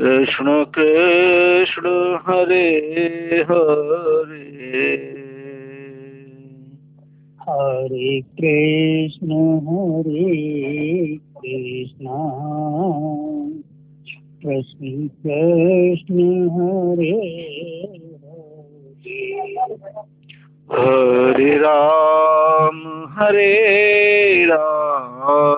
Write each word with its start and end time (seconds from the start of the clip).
कृष्ण 0.00 0.64
कृष्ण 0.64 1.88
हरे 2.26 2.66
हरे 3.50 4.44
हरे 7.40 8.20
कृष्ण 8.40 9.38
हरे 9.68 10.26
कृष्ण 11.38 12.06
कृष्ण 14.42 15.08
कृष्ण 15.22 16.26
हरे 16.48 17.14
हरे 20.70 21.56
राम 21.58 22.80
हरे 23.10 23.54
राम 24.44 25.57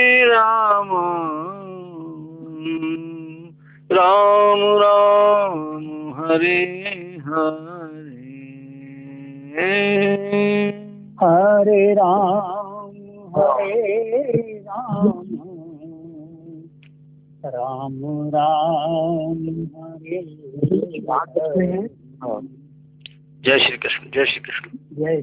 राम। 0.31 0.89
राम 3.91 4.59
राम 4.59 5.85
हरे 6.13 6.63
हरे। 7.19 8.11
हरे 11.21 11.93
राम 11.93 12.95
हरे 13.37 14.41
राम। 14.59 15.21
राम 17.45 18.01
राम 18.27 19.47
हरे 19.75 20.21
जय 23.45 23.59
श्री 23.59 23.77
कृष्ण 23.77 24.09
जय 24.13 24.25
श्री 24.25 24.39
कृष्ण। 24.39 24.77
जय 24.93 25.21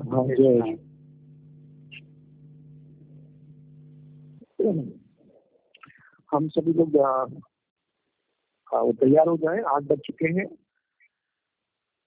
जय 4.62 4.97
हम 6.32 6.48
सभी 6.48 6.72
लोग 6.72 6.96
तैयार 8.94 9.28
हो 9.28 9.36
जाएँ। 9.36 9.60
आठ 9.66 9.82
बज 9.82 9.98
चुके 9.98 10.28
हैं। 10.28 10.46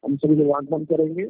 हम 0.03 0.15
सभी 0.17 0.35
लोग 0.35 0.69
बंद 0.69 0.87
करेंगे। 0.87 1.23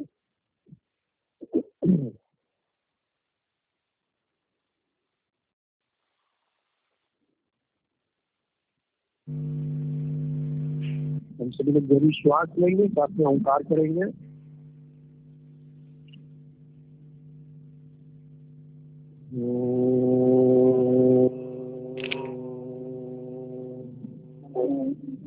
हम 11.42 11.50
सभी 11.50 11.72
लोग 11.72 11.84
गहरी 11.84 12.12
श्वास 12.12 12.48
लेंगे, 12.58 12.88
साथ 12.88 13.08
में 13.10 13.26
ओंकार 13.26 13.62
करेंगे। 13.62 14.31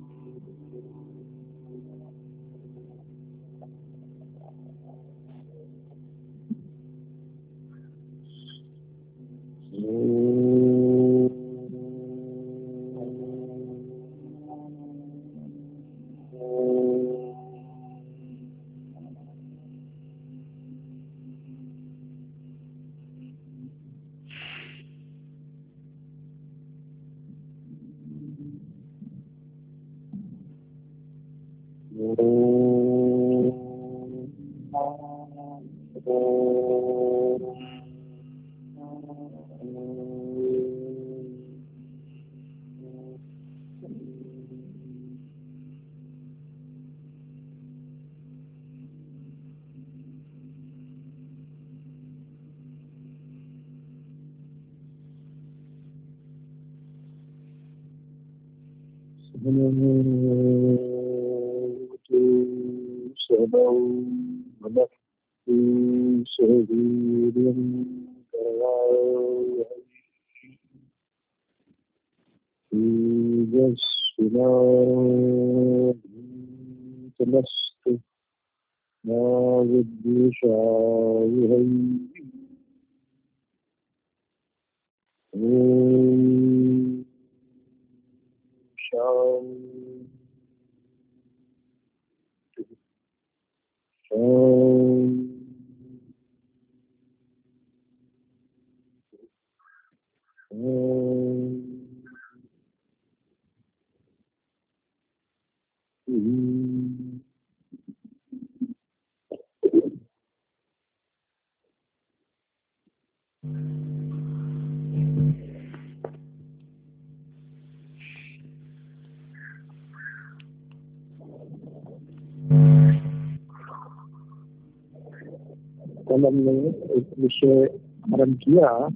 कल 126.13 126.27
हमने 126.27 126.53
एक 126.69 127.07
विषय 127.19 127.81
आरंभ 128.15 128.37
किया, 128.37 128.89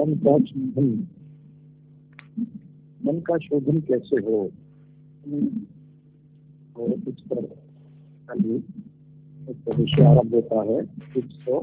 मन 0.00 0.14
का 0.14 0.38
शोधन। 0.44 1.08
मन 3.06 3.20
का 3.20 3.38
शोधन 3.38 3.80
कैसे 3.80 4.16
हो? 4.16 4.50
और 6.76 6.92
इस 6.92 7.20
पर 7.20 7.40
विषय 9.76 10.02
आरंभ 10.02 10.34
होता 10.34 10.62
है, 10.62 10.80
एक 11.18 11.24
सौ 11.24 11.62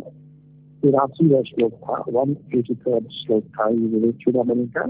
तिरासी 0.81 1.27
वह 1.27 1.41
श्लोक 1.41 1.73
था, 1.73 2.03
वन 2.09 2.37
एटी 2.55 2.75
थर्ड 2.75 3.07
श्लोक 3.07 3.43
था, 3.43 3.69
ये 3.69 3.77
विवेक 3.77 4.15
चूड़ामणि 4.15 4.67
का। 4.67 4.83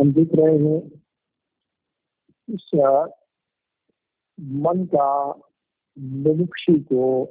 हम 0.00 0.12
देख 0.12 0.28
रहे 0.34 0.58
हैं 0.58 1.02
इस 2.50 2.70
मन 4.40 4.84
का 4.84 5.40
मुमुक्षु 5.98 6.72
को 6.72 7.24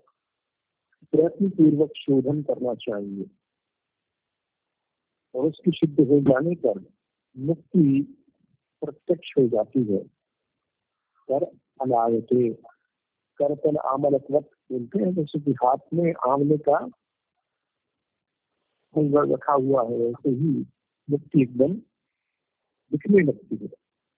प्रयत्न 1.12 1.50
पूर्वक 1.50 1.92
शोधन 1.98 2.44
करना 2.44 2.74
चाहिए 2.74 3.26
और 5.36 5.46
उसकी 5.46 5.72
शुद्ध 5.72 6.00
हो 6.00 6.20
जाने 6.20 6.56
पर 6.56 6.86
मुक्ति 7.38 8.14
प्रत्यक्ष 8.82 9.34
हो 9.38 9.48
जाती 9.48 9.94
है। 9.94 10.04
पर 11.32 11.44
अनायते। 11.82 12.58
करतन 13.42 13.78
आमलकवत 13.78 14.50
बोलते 14.72 15.00
हैं, 15.00 15.14
जैसे 15.14 15.40
कि 15.40 15.52
हाथ 15.52 15.78
में 15.94 16.14
आंवले 16.28 16.58
का 16.58 16.88
फल 18.96 19.34
रखा 19.34 19.54
हुआ 19.54 19.84
है 19.84 19.98
वैसे 19.98 20.30
ही 20.30 20.66
मुक्ति 21.10 21.42
एकदम 21.42 21.74
दिखने 22.92 23.20
लगती 23.20 23.56
है। 23.56 23.70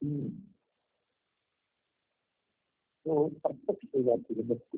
हम्म। 0.03 0.29
तो 3.05 3.27
प्रत्यक्ष 3.29 3.85
हो 3.95 4.03
जाती 4.03 4.33
है 4.33 4.43
मुक्ति। 4.43 4.77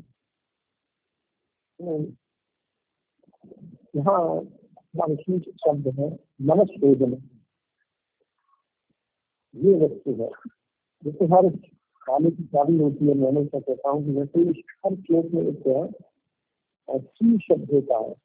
तो 1.82 2.04
यहाँ 3.96 4.42
मानसिक 4.96 5.56
शब्द 5.58 5.88
है 6.00 6.20
मनस 6.42 6.68
शोधन 6.68 7.14
ये 9.56 9.74
वस्तु 9.86 10.12
है 10.12 10.30
जैसे 11.04 11.26
हर 11.26 11.46
खाने 12.02 12.32
की 12.32 12.44
चाबी 12.44 12.78
होती 12.78 13.08
है 13.08 13.14
मैंने 13.14 13.42
ऐसा 13.42 13.60
कहता 13.60 13.90
हूँ 13.90 14.16
वैसे 14.16 14.40
हर 14.42 14.96
श्लोक 14.96 15.26
में 15.34 15.42
एक 15.48 15.64
की 16.90 17.38
शब्द 17.38 17.72
होता 17.72 17.98
है 17.98 18.16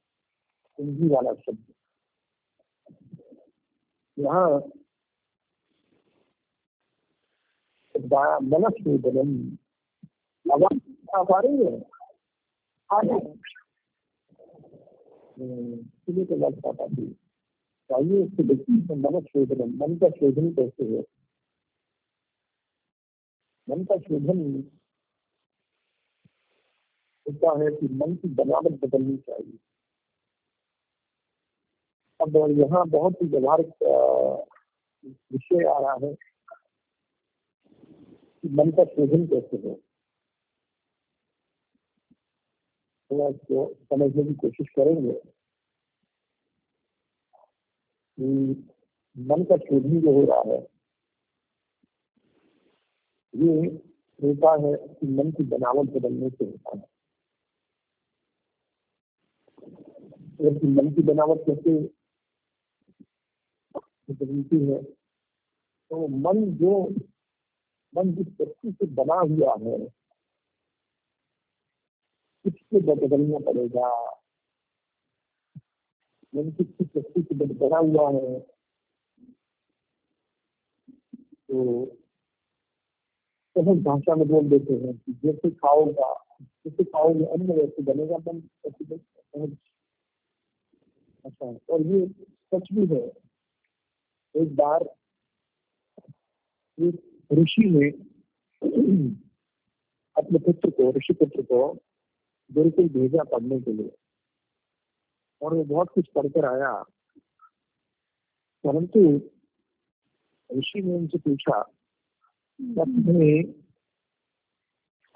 कुंजी 0.77 1.09
वाला 1.09 1.33
शब्द। 1.35 1.65
यहाँ 4.19 4.61
मनस 8.39 8.73
शोधनम 8.73 9.59
आवाज़ 10.53 10.81
आ 11.17 11.37
आ 11.37 11.41
रही 11.41 11.65
है। 11.65 11.81
हम्म, 15.41 15.75
इसलिए 15.75 16.25
तो 16.25 16.37
बात 16.37 16.81
है। 16.81 17.13
चाहिए 17.91 18.25
उसको 18.25 18.43
देखिए 18.43 18.87
तो 18.87 18.95
मन 18.95 19.21
शोधन 19.21 19.79
मन 19.79 19.97
का 19.97 20.09
शोधन 20.09 20.53
कैसे 20.53 20.85
है। 20.85 21.16
मन 23.69 23.85
का 23.85 23.97
शोधन 23.99 24.41
होता 27.27 27.53
है 27.61 27.71
कि 27.77 27.87
मन 27.95 28.15
की 28.17 28.29
बनावट 28.35 28.81
बदलनी 28.85 29.17
चाहिए। 29.19 29.59
अब 32.21 32.37
यहाँ 32.59 32.87
बहुत 32.89 33.23
ही 33.23 33.27
व्यवहारिक 33.29 33.73
विषय 35.33 35.65
आ 35.65 35.79
रहा 35.79 35.95
है 36.05 36.15
कि 38.45 38.49
मन 38.51 38.71
का 38.71 38.85
शोधन 38.85 39.27
कैसे 39.27 39.57
हो। 39.57 39.75
थोड़ा 43.11 43.29
इसको 43.29 43.67
समझने 43.85 44.25
की 44.25 44.35
कोशिश 44.35 44.69
करेंगे 44.77 45.13
मन 49.17 49.45
का 49.45 49.57
शोधन 49.57 50.01
जो 50.01 50.13
हो 50.13 50.25
रहा 50.27 50.43
है 50.53 50.61
ये 53.37 53.67
होता 54.23 54.53
है 54.67 54.77
कि 54.95 55.07
मन 55.07 55.31
की 55.31 55.45
बनावट 55.45 55.91
बदलने 55.91 56.31
से 56.31 56.45
होता 56.45 56.79
है। 56.79 56.85
कि 60.61 60.67
मन 60.67 60.91
की 60.95 61.03
बनावट 61.03 61.39
कैसे 61.39 61.75
बदलती 64.11 64.59
है 64.67 64.83
तो 65.91 66.09
मन 66.09 66.45
जो, 66.57 66.89
मन 67.95 68.13
जिस 68.15 68.27
व्यक्ति 68.27 68.73
से 68.73 68.87
बना 68.87 69.15
हुआ 69.15 69.57
है, 69.61 69.77
उससे 72.47 72.81
बदलना 72.81 73.39
पड़ेगा। 73.39 73.91
मन 76.35 76.51
किस 76.51 76.87
व्यक्ति 76.97 77.23
से 77.23 77.35
बना 77.55 77.79
हुआ 77.79 78.11
है 78.11 78.41
तो 81.49 81.57
सहज 83.59 83.83
भाषा 83.83 84.15
में 84.15 84.29
बोल 84.29 84.49
देते 84.49 84.75
हैं 84.75 84.99
कि 84.99 85.13
जैसे 85.13 85.51
खाओगा, 85.51 86.25
जैसे 86.43 86.85
खाओगे 86.85 87.25
अन्न 87.25 87.53
वैसे 87.53 87.83
बनेगा, 87.83 88.17
मन 88.17 89.57
अच्छा 91.25 91.47
और 91.71 91.81
ये 91.81 92.07
सच 92.55 92.69
भी 92.73 92.87
है। 92.87 93.13
एक 94.37 94.57
बार 94.57 94.97
एक 96.81 97.23
ऋषि 97.33 97.71
ने 97.71 97.91
अपने 100.17 100.39
पुत्र 100.39 100.71
को, 100.71 100.93
ऋषि 100.93 101.13
पुत्र 101.13 101.43
को 101.43 101.79
बिल्कुल 102.53 102.89
भेजा 102.89 103.23
पढ़ने 103.23 103.61
के 103.61 103.73
लिए। 103.73 103.97
और 105.43 105.55
वो 105.55 105.65
बहुत 105.65 105.91
कुछ 105.91 106.09
पढ़कर 106.15 106.45
आया। 106.45 106.83
परंतु 108.65 109.21
ऋषि 110.59 110.83
ने 110.83 110.95
उनसे 110.95 111.19
पूछा 111.19 111.76
तुम्हें 112.63 113.55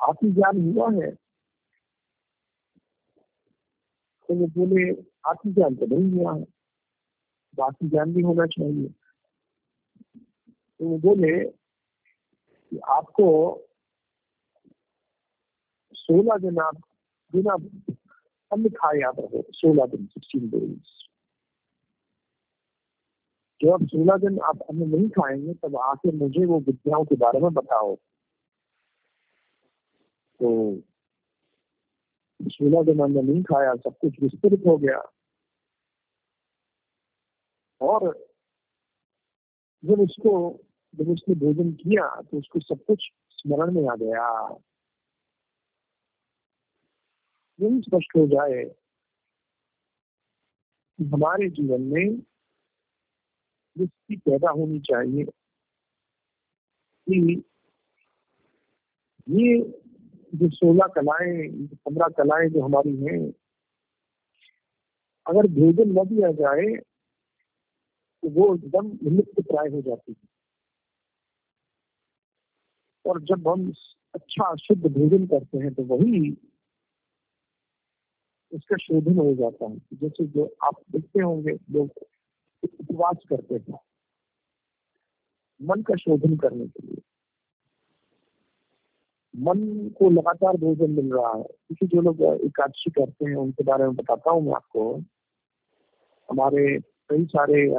आत्मज्ञान 0.09 0.73
हुआ 0.73 0.92
है? 0.92 1.11
तो 4.28 4.35
वो 4.35 4.47
बोले 4.47 5.02
आत्मज्ञान 5.26 5.75
तो 5.75 5.87
नहीं 5.87 6.12
हुआ 6.12 6.37
है। 6.37 6.44
तो 7.56 7.62
आत्मज्ञान 7.62 8.12
भी 8.12 8.23
होना 8.23 8.47
चाहिए। 8.47 8.88
तो 10.78 10.87
वो 10.87 10.99
बोले 10.99 11.44
कि 12.70 12.78
आपको 12.78 13.56
सोलह 15.92 16.37
दिन 16.37 16.59
आप 16.59 16.76
बिना 17.32 17.54
अन्न 18.52 18.68
खाए 18.68 19.00
आप 19.00 19.20
रहो, 19.20 19.44
सोलह 19.52 19.87
दिन 19.87 20.06
सिक्सटीन 20.06 20.50
डेज़ 20.50 20.85
जब 23.62 23.71
आप 23.71 23.83
सोलह 23.83 24.17
दिन 24.17 24.38
आप 24.40 24.61
अन्न 24.61 24.97
नहीं 24.97 25.09
खाएँगे, 25.09 25.55
तब 25.55 25.76
आके 25.76 26.12
मुझे 26.12 26.45
वो 26.47 26.61
विद्याओं 26.61 27.05
के 27.05 27.17
बारे 27.17 27.40
में 27.40 27.52
बताओ। 27.52 27.97
तो 30.40 30.76
सोलह 32.49 32.83
दिन 32.83 33.00
अन्न 33.00 33.26
नहीं 33.26 33.43
खाया, 33.43 33.75
सब 33.75 33.99
कुछ 33.99 34.23
विस्तृत 34.23 34.62
हो 34.67 34.76
गया। 34.76 35.12
और 37.81 38.29
जब 39.85 40.00
उसको, 40.00 40.61
जब 40.95 41.09
उसने 41.09 41.35
भोजन 41.35 41.73
किया 41.73 42.23
तो 42.23 42.38
उसको 42.38 42.61
सब 42.61 42.85
कुछ 42.85 43.11
स्मरण 43.31 43.73
में 43.73 43.88
आ 43.88 43.97
गया। 43.97 44.55
स्पष्ट 47.62 48.17
हो 48.17 48.26
जाए 48.26 48.62
हमारे 51.00 51.50
जीवन 51.50 51.81
में 51.81 52.30
जिसकी 53.79 54.17
पैदा 54.17 54.50
होनी 54.50 54.81
चाहिए। 54.81 55.25
कि 57.09 57.43
ये 59.29 59.59
जो 60.35 60.50
सोलह 60.50 60.87
कलाएँ 60.87 61.49
पंद्रह 61.67 62.09
कलाएँ 62.09 62.49
जो 62.49 62.62
हमारी 62.62 62.97
हैं, 62.97 63.33
अगर 65.27 65.47
भोजन 65.47 66.00
न 66.00 66.05
दिया 66.05 66.33
जाए 66.33 66.77
तो 68.23 68.29
वो 68.29 68.55
एकदम 68.55 68.87
विलुप्त 68.87 69.41
प्राय 69.41 69.69
हो 69.69 69.83
जाती 69.83 70.12
है। 70.12 70.29
और 73.11 73.23
जब 73.23 73.49
हम 73.49 73.73
अच्छा 74.15 74.55
शुद्ध 74.57 74.87
भोजन 74.87 75.27
करते 75.27 75.59
हैं 75.59 75.75
तो 75.75 75.83
वही 75.83 76.31
उसका 78.53 78.77
शोधन 78.77 79.19
हो 79.19 79.35
जाता 79.35 79.67
है। 79.67 79.79
जैसे 79.79 80.27
जो 80.27 80.57
आप 80.65 80.75
देखते 80.93 81.23
होंगे, 81.23 81.50
लोग 81.50 81.91
उपवास 82.64 83.17
करते 83.29 83.55
हैं। 83.55 83.81
मन 85.62 85.83
का 85.83 85.95
शोधन 85.97 86.37
करने 86.37 86.67
के 86.67 86.87
लिए। 86.87 87.02
मन 89.37 89.88
को 89.88 90.11
लगातार 90.11 90.57
भोजन 90.57 90.90
मिल 90.90 91.12
रहा 91.12 91.37
है। 91.37 91.43
क्योंकि 91.43 91.87
जो 91.87 92.02
लोग 92.02 92.23
एकादशी 92.23 92.90
करते 92.90 93.25
हैं, 93.25 93.37
उनके 93.37 93.64
बारे 93.64 93.85
में 93.85 93.97
बताता 93.97 94.31
हूँ 94.31 94.43
मैं 94.43 94.52
आपको। 94.52 94.95
हमारे 96.31 96.81
कई 96.81 97.25
सारे 97.25 97.75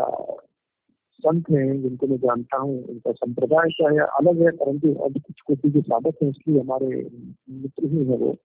संत 1.11 1.50
हैं 1.50 1.81
जिनको 1.81 2.07
मैं 2.07 2.17
जानता 2.17 2.57
हूँ। 2.57 2.83
उनका 2.83 3.11
संप्रदाय 3.11 3.69
चाहे 3.69 3.97
अलग 3.97 4.41
है, 4.41 4.51
परंतु 4.51 4.93
अब 4.93 5.13
कुछ 5.13 5.41
कोटि 5.41 5.71
के 5.71 5.81
साधक 5.81 6.15
हैं, 6.23 6.29
इसलिए 6.29 6.59
हमारे 6.59 7.09
मित्र 7.50 7.85
ही 7.85 7.97
है 7.97 8.17
वो। 8.17 8.38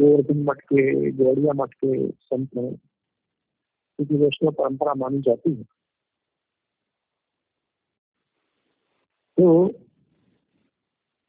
गोवर्धन 0.00 0.42
मठ 0.42 0.60
के, 0.60 1.10
गौड़िया 1.10 1.52
मठ 1.52 1.74
के 1.74 2.10
संत 2.10 2.48
हैं। 2.56 2.80
क्योंकि 3.98 4.16
वैष्णव 4.16 4.50
परंपरा 4.52 4.94
मानी 4.94 5.20
जाती 5.22 5.54
है। 5.54 5.64
तो 9.38 9.44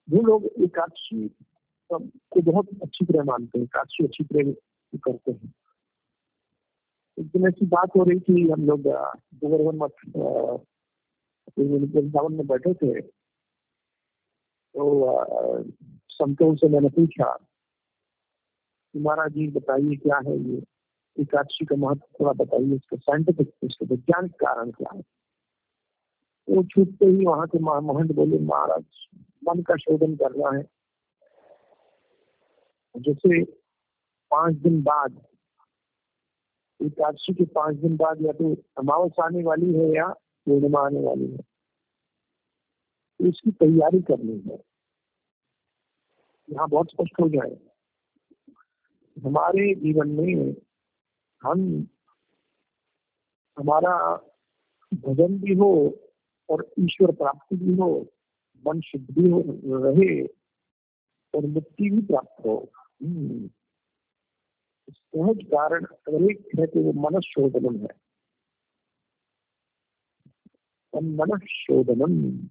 वो 0.07 0.21
लोग 0.21 0.45
एकादशी 0.63 1.27
को 1.89 2.41
बहुत 2.41 2.67
अच्छी 2.83 3.05
तरह 3.05 3.23
मानते 3.23 3.59
हैं, 3.59 3.65
एकादशी 3.65 4.03
अच्छी 4.03 4.23
तरह 4.23 4.51
करते 4.95 5.31
हैं। 5.31 5.53
एक 7.17 7.27
दिन 7.27 7.47
ऐसी 7.47 7.65
बात 7.65 7.95
हो 7.97 8.03
रही 8.03 8.19
थी, 8.19 8.49
हम 8.49 8.65
लोग 8.67 8.81
गोवर्धन 8.81 9.77
मठ 9.77 9.91
वृंदावन 11.59 12.33
में 12.33 12.47
बैठे 12.47 12.73
थे। 12.73 13.01
तो 13.01 14.83
संतों 16.09 16.55
से 16.55 16.67
मैंने 16.69 16.89
पूछा 16.89 17.37
महाराज 18.93 19.31
जी 19.33 19.47
बताइए 19.51 19.95
क्या 19.95 20.17
है 20.25 20.37
ये? 20.39 20.61
एकादशी 21.19 21.65
का 21.65 21.75
महत्व 21.75 22.01
थोड़ा 22.19 22.31
बताइए 22.31 22.75
इसका 22.75 22.97
साइंटिफिक 22.97 23.53
इसका 23.63 23.85
वैज्ञानिक 23.85 24.31
कारण 24.31 24.71
क्या 24.71 24.95
है? 24.95 25.01
तो 25.01 26.63
छूटते 26.63 27.05
ही 27.05 27.25
वहाँ 27.25 27.47
के 27.47 27.59
महंत 27.59 28.11
बोले, 28.11 28.39
महाराज, 28.39 28.85
मन 29.47 29.61
का 29.61 29.75
शोधन 29.75 30.15
करना 30.15 30.57
है। 30.57 30.63
जैसे 32.97 33.43
पाँच 34.31 34.55
दिन 34.55 34.83
बाद, 34.83 35.25
एकादशी 36.81 37.33
के 37.33 37.45
पाँच 37.45 37.75
दिन 37.75 37.95
बाद 37.95 38.21
या 38.21 38.31
तो 38.31 38.55
अमावस 38.77 39.11
आने 39.23 39.43
वाली 39.43 39.73
है 39.73 39.95
या 39.95 40.07
पूर्णिमा 40.45 40.85
आने 40.85 40.99
वाली 40.99 41.31
है। 41.31 41.37
तो 43.19 43.25
इसकी 43.25 43.51
तैयारी 43.51 44.01
करनी 44.01 44.39
है। 44.39 44.63
यहाँ 46.49 46.69
बहुत 46.69 46.89
स्पष्ट 46.89 47.21
हो 47.21 47.29
जाए। 47.29 47.57
हमारे 49.25 49.75
जीवन 49.75 50.07
में 50.07 50.55
हम, 51.43 51.87
हमारा 53.57 54.15
भजन 54.93 55.39
भी 55.39 55.53
हो 55.53 55.99
और 56.49 56.71
ईश्वर 56.79 57.11
प्राप्ति 57.11 57.55
भी 57.55 57.75
हो, 57.75 58.07
मन 58.67 58.81
शुद्ध 58.81 59.19
भी 59.19 59.29
हो, 59.29 59.43
रहे 59.83 60.25
और 61.35 61.45
मुक्ति 61.45 61.89
भी 61.89 62.01
प्राप्त 62.01 62.45
हो। 62.45 62.71
हम्म। 63.03 63.49
सहज 64.89 65.39
कारण 65.45 65.85
अगर 65.85 66.31
एक 66.31 66.49
है 66.59 66.65
तो 66.65 66.81
वो 66.81 66.93
मन 66.93 67.19
शोधनम 67.19 67.75
है। 67.75 68.05
मन 71.01 71.39
शोधनम 71.39 72.47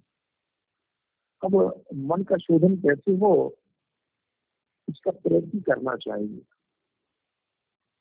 अब 1.45 1.85
मन 1.95 2.23
का 2.23 2.37
शोधन 2.37 2.77
कैसे 2.77 3.13
हो, 3.13 3.59
इसका 4.89 5.11
प्रयत्न 5.11 5.61
करना 5.61 5.97
चाहिए। 5.97 6.43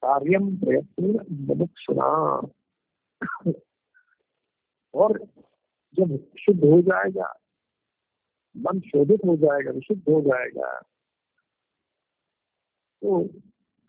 कार्यम 0.03 0.55
प्रयत्न 0.57 1.19
और 4.93 5.17
जब 5.97 6.17
शुद्ध 6.39 6.63
हो 6.63 6.81
जाएगा, 6.81 7.33
मन 8.55 8.79
शोधित 8.79 9.19
हो 9.25 9.35
जाएगा, 9.37 9.71
विशुद्ध 9.71 10.01
हो 10.09 10.21
जाएगा 10.21 10.71
तो 13.01 13.29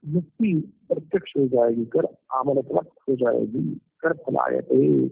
मुक्ति 0.05 0.53
प्रत्यक्ष 0.89 1.33
हो 1.37 1.47
जाएगी, 1.49 1.85
कर 1.85 2.07
आमलत्वक 2.33 2.89
हो 3.09 3.17
जाएगी, 3.17 3.69
कर 4.01 4.13
फलायते। 4.17 5.09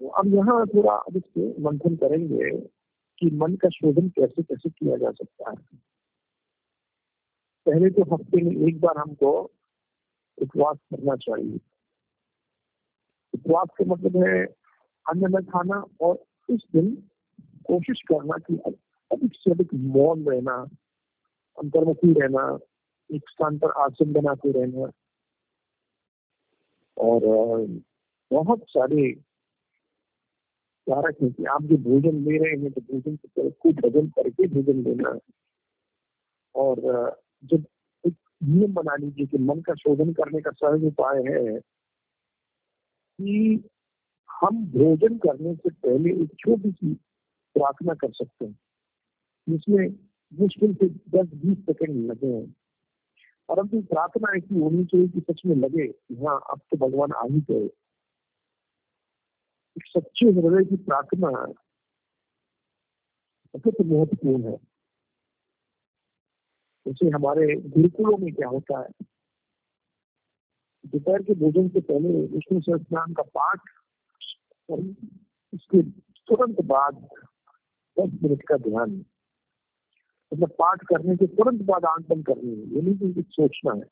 तो 0.00 0.08
अब 0.08 0.34
यहाँ 0.34 0.66
थोड़ा 0.66 0.94
अब 0.94 1.16
इसके 1.16 1.62
मंथन 1.62 1.96
करेंगे 1.96 2.50
कि 3.18 3.30
मन 3.36 3.56
का 3.56 3.68
शोधन 3.68 4.08
कैसे 4.08 4.42
कैसे 4.42 4.70
किया 4.70 4.96
जा 4.96 5.10
सकता 5.10 5.50
है। 5.50 5.56
पहले 7.66 7.90
तो 7.90 8.02
हफ़्ते 8.14 8.42
में 8.42 8.68
एक 8.68 8.80
बार 8.80 8.98
हमको 8.98 9.30
उपवास 10.42 10.76
करना 10.76 11.16
चाहिए। 11.16 11.60
उपवास 13.34 13.68
का 13.78 13.84
मतलब 13.84 14.16
है 14.16 14.44
अन्न 15.06 15.36
न 15.36 15.42
खाना 15.42 15.84
और 16.00 16.24
उस 16.50 16.66
दिन 16.72 16.94
कोशिश 17.66 18.02
करना 18.02 18.38
कि 18.38 18.56
अधिक 19.12 19.34
से 19.34 19.50
अधिक 19.50 19.74
मौन 19.74 20.24
रहना, 20.24 20.54
अंतर्मुखी 21.58 22.12
रहना, 22.12 22.58
एक 23.10 23.30
स्थान 23.30 23.58
पर 23.58 23.70
आसन 23.70 24.12
बनाते 24.12 24.52
रहना। 24.52 24.90
और, 26.96 27.20
बहुत 28.30 28.64
सारे 28.68 29.12
कारक 30.86 31.16
है 31.22 31.30
कि 31.30 31.44
आप 31.44 31.62
जो 31.62 31.76
भोजन 31.76 32.16
ले 32.16 32.38
रहे 32.38 32.62
हैं 32.62 32.72
तो 32.72 32.80
भोजन 32.80 33.16
की 33.16 33.28
तरफ़ 33.28 33.54
को 33.54 33.72
भजन 33.72 34.08
करके 34.08 34.46
भोजन 34.48 34.82
लेना। 34.82 35.18
और 36.54 36.80
जब 37.46 37.66
एक 38.06 38.14
नियम 38.44 38.74
बना 38.74 38.96
लीजिए 38.96 39.26
कि 39.26 39.38
मन 39.38 39.60
का 39.60 39.74
शोधन 39.74 40.12
करने 40.12 40.40
का 40.40 40.50
सहज 40.50 40.84
उपाय 40.84 41.18
है 41.18 41.60
कि 43.20 43.64
हम 44.32 44.66
भोजन 44.66 45.18
करने 45.18 45.54
से 45.54 45.70
पहले 45.70 46.22
एक 46.22 46.34
छोटी 46.38 46.70
सी 46.70 46.94
प्रार्थना 47.54 47.94
कर 47.94 48.12
सकते 48.12 48.46
हैं। 48.46 48.58
जिसमें 49.48 49.88
मुश्किल 50.40 50.74
से 50.74 50.88
दस 50.88 51.30
बीस 51.34 51.58
सेकेंड 51.58 52.10
लगे 52.10 52.26
हैं। 52.26 52.56
परंतु 53.48 53.82
प्रार्थना 53.82 54.36
ऐसी 54.36 54.58
होनी 54.58 54.84
चाहिए 54.84 55.08
कि 55.08 55.20
सच 55.20 55.42
में 55.46 55.56
लगे 55.56 55.82
हाँ 56.24 56.40
अब 56.50 56.60
तो 56.70 56.76
भगवान 56.76 57.12
आ 57.12 57.22
ही 57.22 57.40
गए। 57.40 57.70
सच्चे 59.78 60.26
हृदय 60.26 60.64
की 60.64 60.76
प्रार्थना 60.76 61.28
अत्यंत 63.54 63.86
महत्वपूर्ण 63.86 64.42
है। 64.48 64.75
जैसे 66.86 67.10
हमारे 67.10 67.56
गुरुकुलों 67.56 68.18
में 68.18 68.34
क्या 68.34 68.48
होता 68.48 68.80
है, 68.80 68.88
दोपहर 70.86 71.22
के 71.22 71.34
भोजन 71.34 71.68
से 71.68 71.80
पहले 71.80 72.26
विष्णु 72.26 72.60
सहस्त्रनाम 72.60 73.12
का 73.12 73.22
पाठ 73.22 73.58
और 74.70 74.80
उसके 75.54 75.82
तुरंत 76.28 76.60
बाद 76.60 76.94
दस 77.96 78.18
मिनट 78.22 78.42
का 78.42 78.56
ध्यान। 78.56 79.04
मतलब 80.32 80.50
पाठ 80.50 80.84
करने 80.84 81.16
के 81.16 81.26
तुरंत 81.26 81.62
बाद 81.62 81.82
बंद 81.82 82.26
करनी 82.26 82.50
है, 82.50 82.74
ये 82.74 82.82
नहीं 82.82 83.14
कि 83.14 83.24
सोचना 83.30 83.74
है। 83.74 83.84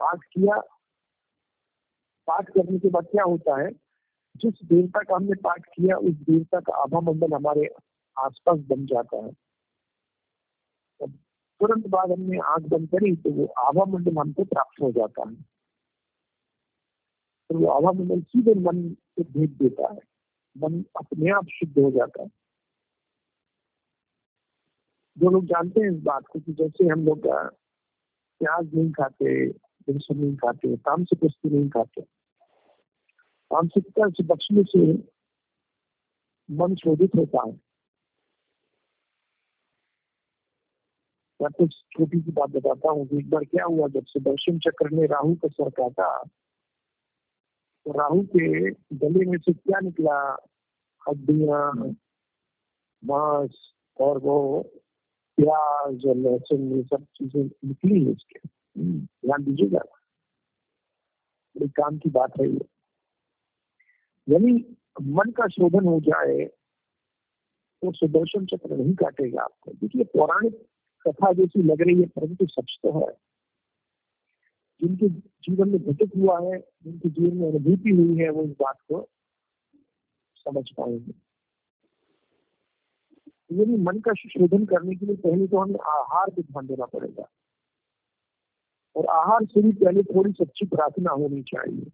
पाठ 0.00 0.18
किया, 0.32 0.60
पाठ 2.26 2.50
करने 2.50 2.78
के 2.78 2.88
बाद 2.88 3.04
क्या 3.04 3.24
होता 3.24 3.60
है, 3.60 3.70
जिस 4.36 4.54
देवता 4.64 5.00
का 5.00 5.16
हमने 5.16 5.34
पाठ 5.34 5.66
किया, 5.76 5.96
उस 5.96 6.14
देवता 6.14 6.60
का 6.60 6.72
आभा 6.72 7.00
मंडल 7.00 7.34
हमारे 7.34 7.68
आसपास 8.18 8.58
बन 8.58 8.86
जाता 8.86 9.16
है। 9.16 9.47
तुरंत 11.60 11.86
बाद 11.86 12.10
हमने 12.12 12.38
आँख 12.38 12.68
बंद 12.68 12.88
करी 12.88 13.14
तो 13.16 13.30
वो 13.30 13.46
आभा 13.58 13.84
मंडल 13.84 14.16
हमको 14.18 14.44
प्राप्त 14.44 14.80
हो 14.82 14.90
जाता 14.92 15.28
है। 15.28 15.34
तो 17.50 17.58
वो 17.58 17.66
आभा 17.68 17.92
मंडल 17.92 18.20
सीधे 18.22 18.54
मन 18.60 18.82
को 19.16 19.22
भेज 19.22 19.50
देता 19.52 19.92
है। 19.92 20.00
मन 20.56 20.84
अपने 20.96 21.30
आप 21.30 21.46
शुद्ध 21.48 21.78
हो 21.78 21.90
जाता 21.90 22.22
है। 22.22 22.28
जो 25.16 25.30
लोग 25.30 25.44
जानते 25.44 25.80
हैं 25.80 25.90
इस 25.90 26.02
बात 26.02 26.26
को 26.26 26.40
कि 26.40 26.52
जैसे 26.52 26.88
हम 26.88 27.04
लोग 27.06 27.26
प्याज 27.26 28.74
नहीं 28.74 28.90
खाते 28.92 29.46
लहसुन 29.46 30.18
नहीं 30.18 30.36
खाते, 30.36 30.76
तामसिक 30.76 31.24
वस्तु 31.24 31.48
नहीं 31.48 31.68
खाते, 31.68 32.02
तामसिकता 33.50 34.08
से 34.08 34.22
बचने 34.24 34.62
से 34.64 34.92
मन 36.48 36.74
शोधित 36.74 37.14
होता 37.16 37.42
है। 37.46 37.67
मैं 41.40 41.50
कुछ 41.58 41.74
छोटी 41.92 42.20
सी 42.20 42.32
बात 42.32 42.50
बताता 42.50 42.90
हूँ। 42.90 43.06
एक 43.18 43.30
बार 43.30 43.44
क्या 43.44 43.64
हुआ 43.64 43.88
जब 43.88 44.04
सुदर्शन 44.04 44.58
चक्र 44.58 44.90
ने 44.90 45.06
राहु 45.06 45.34
का 45.34 45.48
सर 45.48 45.70
काटा 45.70 46.08
तो 47.86 47.92
राहु 47.98 48.22
के 48.36 48.70
गले 48.70 49.24
में 49.26 49.38
से 49.38 49.52
क्या 49.52 49.80
निकला? 49.80 50.18
हड्डिया 51.08 51.70
मांस 53.02 53.58
और 54.00 54.18
वो 54.18 54.38
प्याज 55.38 56.06
और 56.06 56.16
लहसुन 56.16 56.72
ये 56.72 56.82
सब 56.82 57.04
चीज़ें 57.16 57.42
निकली 57.42 58.04
है 58.04 58.10
इसके 58.10 58.40
हम्म, 58.80 59.00
ध्यान 59.00 59.44
दीजिएगा। 59.44 59.78
बड़ी 61.56 61.68
काम 61.68 61.98
की 61.98 62.10
बात 62.10 62.40
है 62.40 62.48
ये। 62.48 62.66
यानी 64.28 64.52
मन 65.02 65.30
का 65.30 65.46
शोधन 65.48 65.86
हो 65.86 66.00
जाए 66.00 66.44
तो 67.82 67.92
सुदर्शन 67.92 68.46
चक्र 68.46 68.76
नहीं 68.76 68.94
काटेगा 68.94 69.42
आपको। 69.42 69.72
देखिए 69.72 70.04
पौराणिक 70.04 70.66
कथा 71.06 71.32
जैसी 71.32 71.62
लग 71.62 71.82
रही 71.82 72.00
है, 72.00 72.06
परंतु 72.06 72.46
सच 72.46 72.78
तो 72.82 73.06
है। 73.06 73.16
जिनके 74.80 75.08
जीवन 75.08 75.68
में 75.68 75.82
घटित 75.82 76.16
हुआ 76.16 76.40
है, 76.40 76.60
जिनके 76.60 77.08
जीवन 77.08 77.36
में 77.36 77.48
अनुभूति 77.48 77.90
हुई 77.90 78.16
है, 78.16 78.30
वो 78.30 78.42
इस 78.44 78.50
बात 78.50 78.80
को 78.80 79.08
समझ 80.36 80.70
पाएँगे। 80.70 81.28
यानी 83.52 83.76
मन 83.76 84.00
का 84.00 84.12
शोधन 84.14 84.66
करने 84.66 84.94
के 84.94 85.06
लिए 85.06 85.16
पहले 85.16 85.46
तो 85.46 85.58
हमें 85.58 85.80
आहार 85.80 86.30
पे 86.30 86.42
ध्यान 86.42 86.66
देना 86.66 86.86
पड़ेगा। 86.86 87.24
और 88.96 89.06
आहार 89.06 89.44
से 89.44 89.62
भी 89.62 89.72
पहले 89.72 90.02
थोड़ी 90.02 90.32
सच्ची 90.32 90.66
प्रार्थना 90.66 91.10
होनी 91.10 91.42
चाहिए। 91.42 91.92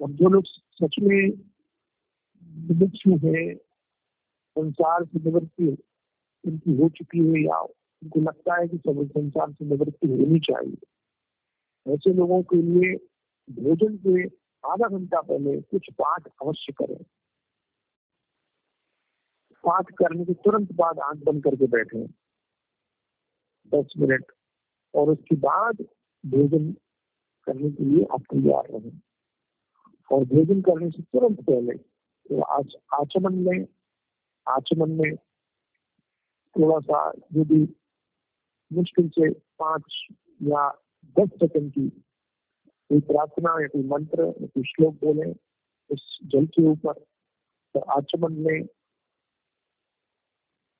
और 0.00 0.10
जो 0.10 0.28
लोग 0.28 0.44
सच 0.46 0.96
में 1.02 1.32
है, 3.24 3.54
संसार 4.58 5.04
से 5.04 5.18
निवृत्ति 5.24 5.76
उनकी 6.44 6.76
हो 6.76 6.88
चुकी 6.88 7.18
है 7.18 7.42
या 7.42 7.58
उनको 7.60 8.20
लगता 8.20 8.60
है 8.60 8.68
कि 8.68 8.78
सब 8.78 9.08
संसार 9.08 9.52
से 9.52 9.64
निवृत्ति 9.64 10.08
होनी 10.08 10.40
चाहिए। 10.40 10.76
ऐसे 11.94 12.12
लोगों 12.12 12.42
के 12.42 12.56
लिए 12.56 12.94
भोजन 13.50 13.96
के 13.96 14.24
आधा 14.64 14.88
घंटा 14.88 15.20
पहले 15.20 15.60
कुछ 15.60 15.86
पाठ 15.92 16.28
अवश्य 16.42 16.72
करें। 16.72 17.04
पाठ 19.64 19.90
करने 19.90 20.24
के 20.24 20.34
तुरंत 20.34 20.72
बाद 20.72 20.98
आँख 20.98 21.16
बंद 21.16 21.44
करके 21.44 21.66
बैठे। 21.66 22.06
दस 23.72 23.94
मिनट 23.98 24.24
और 24.94 25.10
उसके 25.10 25.36
बाद 25.36 25.84
भोजन 26.26 26.72
करने 27.46 27.70
के 27.70 27.84
लिए 27.84 28.04
आप 28.04 28.22
तैयार 28.22 28.68
रहे। 28.70 28.90
और 30.12 30.24
भोजन 30.24 30.60
करने 30.62 30.90
से 30.90 31.02
तुरंत 31.02 31.40
पहले 31.40 31.76
तो 32.28 32.40
आज 32.42 32.76
आचमन 32.94 33.34
में 33.34 33.66
आचमन 34.48 34.90
में 34.90 35.16
थोड़ा 36.58 36.78
सा 36.80 37.10
भी 37.32 37.76
मुश्किल 38.72 39.08
से 39.08 39.30
पाँच 39.30 40.06
या 40.42 40.70
दस 41.18 41.28
सेकंड 41.28 41.72
की 41.72 41.88
कोई 42.88 43.00
प्रार्थना 43.00 43.62
या 43.62 43.68
कोई 43.68 43.82
मंत्र 43.82 44.22
या 44.22 44.46
कोई 44.46 44.62
श्लोक 44.62 44.94
बोले 44.94 45.34
उस 45.90 46.18
जल 46.22 46.46
के 46.46 46.62
ऊपर 46.62 46.92
तो 47.74 47.80
आचमन 47.80 48.32
में 48.32 48.66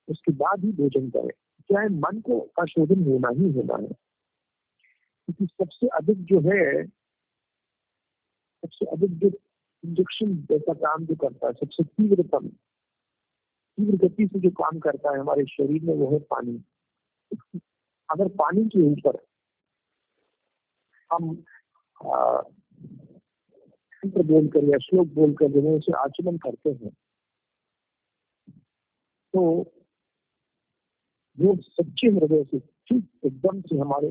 उसके 0.09 0.33
बाद 0.33 0.65
ही 0.65 0.73
भोजन 0.73 1.11
करें। 1.11 1.31
चाहे 1.73 1.89
मन 1.89 2.21
को 2.21 2.41
का 2.41 2.65
शोधन 2.65 3.05
होना 3.05 3.29
ही 3.29 3.53
होना 3.53 3.75
है। 3.75 3.89
क्योंकि 5.27 5.47
सबसे 5.47 5.87
अधिक 5.87 6.25
जो 6.25 6.41
है, 6.41 6.87
सबसे 8.63 8.87
अधिक 8.87 9.19
जो 9.19 9.29
इंजेक्शन 9.85 10.37
जैसा 10.37 10.75
काम 10.75 11.07
जो 11.07 11.15
करता 11.15 11.47
है, 11.47 11.53
सबसे 11.53 11.85
तीव्रतम 11.85 12.51
तीव्र 13.79 13.97
गति 14.07 14.27
से 14.27 14.41
जो 14.41 14.51
काम 14.59 14.79
करता 14.81 15.11
है, 15.11 15.19
हमारे 15.21 15.45
शरीर 15.47 15.83
में 15.85 15.95
वो 15.95 16.11
है 16.13 16.19
पानी। 16.31 16.63
अगर 18.09 18.29
पानी 18.39 18.65
के 18.69 18.83
ऊपर 18.83 19.19
हम 21.11 21.31
मंत्र 24.03 24.23
बोलकर 24.23 24.65
या 24.65 24.79
श्लोक 24.79 25.07
बोलकर 25.15 25.51
जो 25.53 25.61
है 25.63 25.75
उसे 25.77 25.93
आचमन 25.99 26.37
करते 26.39 26.71
हैं 26.73 26.91
तो 29.35 29.43
वो 31.39 31.55
सच्चे 31.63 32.09
हृदय 32.09 32.45
से 32.45 32.59
ठीक 32.59 33.05
एकदम 33.27 33.61
से 33.61 33.79
हमारे 33.79 34.11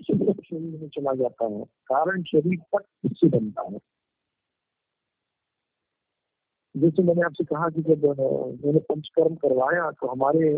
शरीर 0.00 0.80
में 0.80 0.88
चला 0.88 1.14
जाता 1.14 1.44
है, 1.44 1.64
कारण 1.86 2.22
शरीर 2.22 2.58
तक 2.74 2.84
इससे 3.04 3.28
बनता 3.28 3.62
है। 3.62 3.78
जैसे 6.76 7.02
मैंने 7.02 7.22
आपसे 7.22 7.44
कहा 7.44 7.68
कि 7.68 7.82
जब 7.82 8.04
मैंने 8.64 8.78
पंचकर्म 8.78 9.34
करवाया 9.34 9.90
तो 9.90 10.06
हमारे 10.06 10.54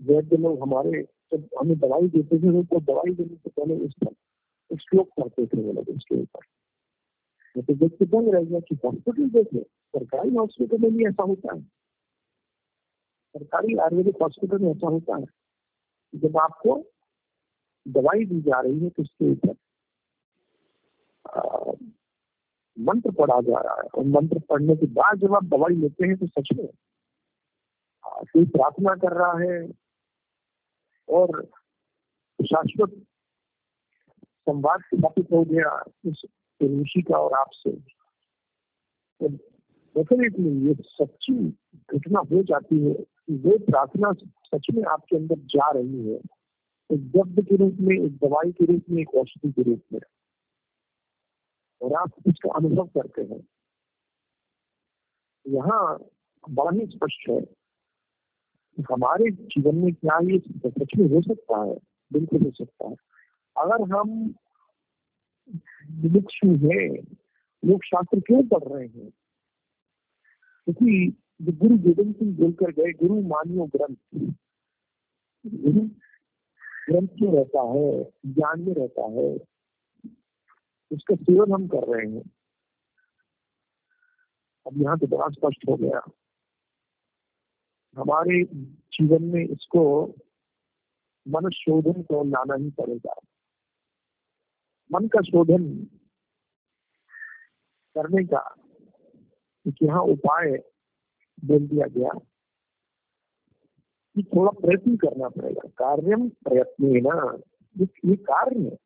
वैद्य 0.00 0.36
लोग 0.36 0.60
हमारे 0.62 1.02
जब 1.02 1.48
हमें 1.60 1.78
दवाई 1.78 2.08
देते 2.08 2.38
थे 2.38 2.62
तो 2.64 2.80
दवाई 2.80 3.14
देने 3.14 3.36
से 3.36 3.50
पहले 3.50 3.76
उस 3.76 3.94
पर 4.04 4.76
श्लोक 4.76 5.08
करते 5.08 5.46
थे 5.46 5.62
वो 5.62 5.72
लोग 5.72 5.88
उसके 5.88 6.14
ऊपर। 6.14 7.62
तो 7.62 7.74
देख 7.74 7.92
के 7.98 8.04
बन 8.04 8.30
रह 8.30 8.44
गया 8.44 8.60
कि 8.60 8.74
हॉस्पिटल 8.74 9.30
देखे 9.30 9.60
सरकारी 9.60 10.34
हॉस्पिटल 10.34 10.78
में 10.78 10.92
भी 10.92 11.06
ऐसा 11.06 11.22
होता 11.22 11.54
है। 11.54 11.62
सरकारी 13.34 13.74
आयुर्वेदिक 13.74 14.16
हॉस्पिटल 14.22 14.58
में 14.58 14.70
ऐसा 14.70 14.86
होता 14.86 15.16
है 15.16 15.26
जब 16.14 16.36
आपको 16.38 16.82
दवाई 17.88 18.24
दी 18.24 18.40
जा 18.40 18.60
रही 18.60 18.78
है 18.80 18.90
तो 18.90 19.02
उसके 19.02 19.30
ऊपर 19.30 19.54
मंत्र 22.78 23.10
पढ़ा 23.10 23.40
जा 23.40 23.58
रहा 23.60 23.74
है 23.74 23.82
और 23.82 24.04
मंत्र 24.04 24.38
पढ़ने 24.38 24.76
के 24.76 24.86
बाद 24.86 25.18
जब 25.18 25.34
आप 25.34 25.44
दवाई 25.44 25.74
लेते 25.74 26.06
हैं 26.06 26.16
तो 26.16 26.26
सच 26.26 26.48
में 26.56 26.68
कोई 28.06 28.46
प्रार्थना 28.46 28.94
कर 28.94 29.12
रहा 29.12 29.38
है 29.38 29.72
और 31.08 31.46
शाश्वत 32.40 33.06
संवाद 34.22 34.80
स्थापित 34.80 35.26
हो 35.32 35.44
गया 35.44 35.84
उस 36.06 36.26
ऋषि 36.62 37.02
का 37.02 37.18
और 37.18 37.32
आपसे। 37.32 37.70
तो 39.20 39.28
डेफिनेटली 39.96 40.68
ये 40.68 40.74
सच्ची 40.74 41.32
घटना 41.94 42.20
हो 42.20 42.42
जाती 42.42 42.80
है 42.80 42.92
वो 43.30 43.58
प्रार्थना 43.58 44.12
सच 44.44 44.66
में 44.74 44.82
आपके 44.84 45.16
अंदर 45.16 45.36
जा 45.38 45.70
रही 45.70 46.08
है। 46.08 46.20
एक 46.90 47.10
जब्द 47.10 47.46
के 47.48 47.56
रूप 47.56 47.76
में, 47.80 47.96
एक 47.96 48.16
दवाई 48.16 48.52
के 48.52 48.64
रूप 48.64 48.82
में, 48.90 49.02
एक 49.02 49.14
औषधि 49.14 49.52
के 49.52 49.62
रूप 49.62 49.82
में। 49.92 50.00
और 51.84 51.92
आप 51.92 52.12
इसका 52.26 52.54
अनुभव 52.54 52.86
करते 52.86 53.22
हैं। 53.22 53.48
यहाँ 55.48 55.98
बड़ा 56.50 56.70
ही 56.70 56.86
स्पष्ट 56.86 57.28
है 57.28 57.40
हमारे 58.92 59.30
जीवन 59.30 59.74
में 59.74 59.94
क्या 59.94 60.18
ये 60.18 60.38
सच 60.38 60.98
में 60.98 61.08
हो 61.08 61.22
सकता 61.22 61.64
है? 61.64 61.76
बिल्कुल 62.12 62.42
हो 62.42 62.50
सकता 62.50 62.88
है। 62.88 62.96
अगर 63.58 63.96
हम 63.96 64.34
विमुक्षु 65.90 66.48
है 66.48 66.96
लोग 67.64 67.84
शास्त्र 67.84 68.20
क्यों 68.20 68.42
पढ़ 68.42 68.72
रहे 68.72 68.86
हैं? 68.86 69.10
क्योंकि 70.64 71.16
जो 71.42 71.52
गुरु 71.52 71.78
गोविंद 71.78 72.16
सिंह 72.16 72.36
बोलकर 72.36 72.70
गए, 72.70 72.92
गुरु 72.92 73.20
मानियो 73.22 73.64
ग्रंथ। 73.64 73.96
गुरु 75.46 75.80
ग्रंथ 76.90 77.08
में 77.22 77.32
रहता 77.32 77.62
है? 77.62 78.12
ज्ञान 78.26 78.60
में 78.60 78.74
रहता 78.74 79.02
है। 79.02 79.53
उसका 80.94 81.14
सेवन 81.14 81.52
हम 81.52 81.66
कर 81.68 81.86
रहे 81.86 82.06
हैं। 82.10 82.22
अब 84.66 84.82
यहाँ 84.82 84.98
तो 84.98 85.06
बड़ा 85.06 85.28
स्पष्ट 85.28 85.68
हो 85.68 85.76
गया। 85.76 86.00
हमारे 87.96 88.44
जीवन 88.94 89.22
में 89.22 89.44
इसको 89.44 89.82
मन 91.28 91.50
शोधन 91.50 92.02
को 92.02 92.24
लाना 92.24 92.54
ही 92.54 92.70
पड़ेगा। 92.70 93.14
मन 94.92 95.08
का 95.08 95.20
शोधन 95.22 95.64
करने 97.94 98.24
का 98.24 98.42
यहाँ 99.82 100.02
उपाय 100.02 100.50
बोल 101.44 101.66
दिया 101.68 101.86
गया 101.86 102.10
कि 104.16 104.22
थोड़ा 104.22 104.50
प्रयत्न 104.60 104.96
करना 104.96 105.28
पड़ेगा। 105.28 105.68
कार्यम 105.78 106.28
प्रयत्न 106.28 106.84
ये 108.06 108.16
कार्य 108.16 108.76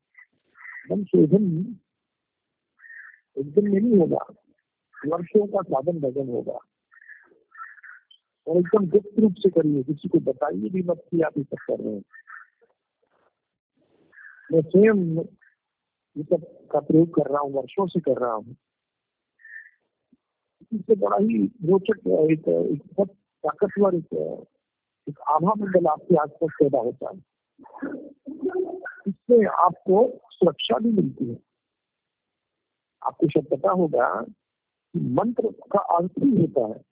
मन 0.91 1.05
शोधन 1.05 1.45
एक 3.39 3.55
दिन 3.55 3.69
नहीं 3.69 3.99
होगा। 3.99 4.35
वर्षों 5.07 5.47
का 5.47 5.63
साधन 5.63 6.01
भजन 6.01 6.29
होगा। 6.29 6.59
और 8.47 8.57
एकदम 8.57 8.87
गुप्त 8.87 9.19
रूप 9.19 9.35
से 9.39 9.51
करिए, 9.51 9.83
किसी 9.83 10.09
को 10.09 10.19
बताइए 10.19 10.69
भी 10.69 10.83
मत 10.83 11.05
कि 11.11 11.21
आप 11.21 11.39
ये 11.39 11.45
सब 11.45 11.57
कर 11.57 11.85
रहे 11.85 11.95
हैं। 11.95 12.03
मैं 14.53 14.63
स्वयं 14.63 15.25
ये 16.17 16.23
सब 16.23 16.69
का 16.69 16.81
प्रयोग 16.81 17.15
कर 17.15 17.31
रहा 17.31 17.41
हूँ, 17.41 17.53
वर्षों 17.53 17.87
से 17.87 18.01
कर 18.01 18.19
रहा 18.19 18.33
हूँ। 18.33 18.57
इससे 20.73 20.95
बड़ा 20.95 21.17
ही 21.17 21.45
रोचक 21.45 22.31
एक 22.31 22.49
एक 22.49 22.83
बहुत 22.95 23.09
ताकतवर 23.45 23.95
एक 23.95 24.07
एक 25.09 25.19
आभा 25.21 25.53
मंडल 25.59 25.87
आपके 25.87 26.17
आसपास 26.17 26.51
पैदा 26.63 26.79
होता 26.79 27.11
है। 27.11 27.17
इससे 29.09 29.45
आपको 29.45 30.21
सुरक्षा 30.31 30.79
भी 30.79 30.93
मिलती 30.93 31.29
है। 31.29 31.48
आपको 33.03 33.29
शायद 33.29 33.47
पता 33.47 33.71
होगा 33.71 34.23
कि 34.95 35.01
मंत्र 35.01 35.49
का 35.49 35.79
अर्थ 35.79 36.11
ही 36.11 36.31
होता 36.41 36.67
है। 36.67 36.85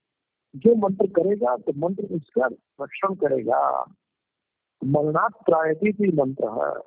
जो 0.56 0.74
मंत्र 0.74 1.06
करेगा 1.06 1.56
तो 1.56 1.72
मंत्र 1.76 2.02
उसका 2.04 2.46
रक्षण 2.84 3.14
करेगा। 3.14 3.94
मरणात् 4.84 5.44
प्रायती 5.46 5.92
भी 5.92 6.12
मंत्र 6.12 6.44
है। 6.44 6.80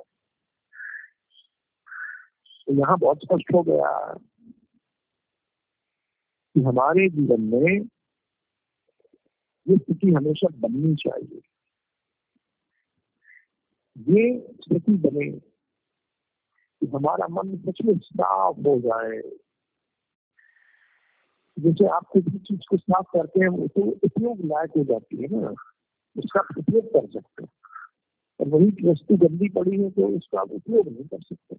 तो 2.66 2.74
यहाँ 2.74 2.98
बहुत 3.00 3.18
स्पष्ट 3.18 3.54
हो 3.54 3.62
गया 3.64 4.14
कि 6.56 6.62
हमारे 6.64 7.10
जीवन 7.10 7.42
में 7.42 7.90
ये 9.68 9.78
स्थिति 9.78 10.08
हमेशा 10.08 10.48
बननी 10.56 10.96
चाहिए। 10.96 11.42
ये 13.98 14.48
स्थिति 14.62 14.92
बने 14.92 15.49
हमारा 16.96 17.28
मन 17.28 17.58
सच 17.58 17.78
में 17.86 17.98
साफ़ 17.98 18.58
हो 18.60 18.80
जाए। 18.80 19.22
जैसे 21.60 21.88
आप 21.88 22.06
किसी 22.14 22.38
चीज़ 22.40 22.62
को 22.70 22.78
साफ़ 22.78 23.06
करते 23.14 23.40
हैं 23.40 23.68
तो 23.68 23.82
उपयोग 23.82 24.38
लायक 24.46 24.72
हो 24.78 24.84
जाती 24.84 25.18
है 25.18 25.28
ना। 25.32 25.54
उसका 26.18 26.40
उपयोग 26.58 26.86
कर 26.86 27.08
सकते 27.08 27.44
हैं। 27.44 27.50
और 28.40 28.48
वही 28.48 28.92
वस्तु 28.92 29.18
गंदी 29.18 29.50
पड़ी 29.50 29.84
है 29.84 29.90
तो 29.90 30.08
उसका 30.18 30.42
आप 30.42 30.52
उपयोग 30.52 30.88
नहीं 30.88 31.08
कर 31.08 31.22
सकते। 31.22 31.56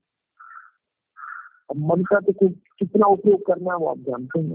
अब 1.71 1.77
मन 1.77 2.03
का 2.03 2.21
तो 2.21 2.49
कितना 2.49 3.07
उपयोग 3.07 3.47
करना 3.47 3.71
है 3.73 3.79
वो 3.79 3.87
आप 3.87 3.99
जानते 3.99 4.41
हैं 4.41 4.55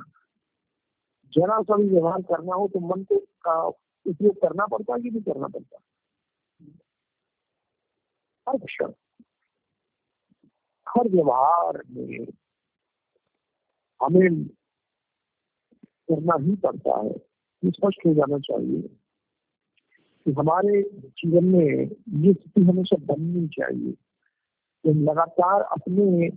जरा 1.33 1.61
सा 1.61 1.77
भी 1.77 1.89
व्यवहार 1.89 2.21
करना 2.21 2.55
हो 2.55 2.67
तो 2.67 2.79
मन 2.79 3.03
को 3.03 3.17
का 3.17 3.63
उपयोग 4.07 4.41
करना 4.41 4.65
पड़ता 4.65 4.93
है 4.93 5.01
कि 5.01 5.09
नहीं 5.09 5.21
करना 5.21 5.47
पड़ता? 5.47 5.77
हर 8.49 8.57
क्षण। 8.57 8.91
हर 10.97 11.09
व्यवहार 11.09 11.83
में 11.89 12.27
हमें 14.01 14.47
करना 16.09 16.35
ही 16.39 16.55
पड़ता 16.55 16.99
है। 16.99 17.11
ये 17.63 17.71
स्पष्ट 17.71 18.05
हो 18.05 18.13
जाना 18.13 18.39
चाहिए 18.39 18.81
कि 20.25 20.31
हमारे 20.31 20.83
जीवन 20.93 21.45
में 21.45 21.85
ये 22.23 22.33
स्थिति 22.33 22.61
हमेशा 22.61 22.95
बननी 22.97 23.47
चाहिए। 23.47 23.91
कि 24.83 24.93
लगातार 24.93 25.61
अपने 25.61 26.29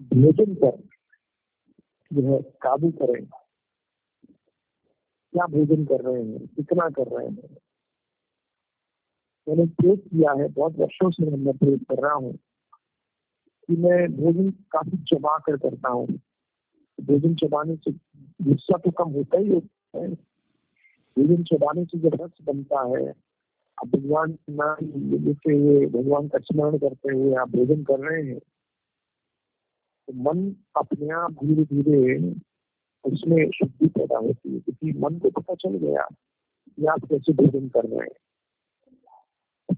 भोजन 0.00 0.54
पर 0.54 0.76
जो 2.12 2.28
है 2.28 2.42
काबू 2.42 2.90
करें। 2.90 3.26
क्या 5.32 5.46
भोजन 5.46 5.84
कर 5.84 6.00
रहे 6.00 6.22
हैं, 6.22 6.46
कितना 6.46 6.88
कर 6.90 7.06
रहे 7.06 7.26
हैं 7.26 7.56
मैंने 9.46 9.64
प्रयोग 9.66 9.98
किया 9.98 10.32
है, 10.32 10.48
बहुत 10.48 10.78
वर्षों 10.78 11.10
से 11.10 11.30
मैं 11.30 11.56
प्रयोग 11.58 11.80
कर 11.84 12.02
रहा 12.02 12.14
हूँ 12.14 12.32
कि 13.68 13.76
मैं 13.76 14.06
भोजन 14.16 14.50
काफ़ी 14.72 14.98
चबा 15.08 15.36
कर 15.38 15.56
करता 15.56 15.88
हूँ। 15.88 16.06
भोजन 16.98 17.34
चबाने 17.34 17.76
से 17.76 17.92
गुस्सा 18.40 18.78
तो 18.78 18.90
कम 18.90 19.10
होता 19.10 19.38
ही 19.38 19.48
होता 19.48 19.98
है। 19.98 20.08
भोजन 21.16 21.42
चबाने 21.44 21.84
से 21.84 21.98
जब 21.98 22.16
रस 22.22 22.30
बनता 22.44 22.82
है, 22.88 23.08
आप 23.78 23.88
भगवान 23.88 24.36
नाम 24.50 24.86
लेते 25.24 25.52
हुए, 25.52 25.86
भगवान 25.86 26.28
का 26.28 26.38
स्मरण 26.38 26.78
करते 26.78 27.14
हुए 27.14 27.34
आप 27.34 27.50
भोजन 27.50 27.82
कर 27.84 27.98
रहे 28.00 28.22
हैं 28.22 28.38
तो 30.08 30.12
मन 30.22 30.54
अपने 30.76 31.08
आप 31.14 31.32
धीरे 31.44 31.64
धीरे 31.64 32.32
उसमें 33.04 33.50
शुद्धि 33.50 33.86
पैदा 33.88 34.18
होती 34.18 34.54
है, 34.54 34.58
क्योंकि 34.60 34.98
मन 34.98 35.18
को 35.18 35.30
पता 35.30 35.54
चल 35.54 35.76
गया 35.78 36.06
कि 36.78 36.86
आप 36.86 37.04
कैसे 37.04 37.32
भोजन 37.32 37.68
कर 37.68 37.84
रहे 37.84 38.00
हैं। 38.00 38.31